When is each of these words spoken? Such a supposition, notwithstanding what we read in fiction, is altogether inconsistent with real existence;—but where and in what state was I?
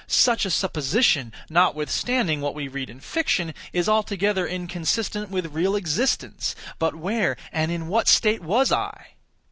Such 0.07 0.45
a 0.45 0.49
supposition, 0.49 1.31
notwithstanding 1.47 2.41
what 2.41 2.55
we 2.55 2.67
read 2.67 2.89
in 2.89 2.99
fiction, 2.99 3.53
is 3.71 3.87
altogether 3.87 4.47
inconsistent 4.47 5.29
with 5.29 5.53
real 5.53 5.75
existence;—but 5.75 6.95
where 6.95 7.37
and 7.51 7.71
in 7.71 7.87
what 7.87 8.07
state 8.07 8.41
was 8.41 8.71
I? 8.71 9.09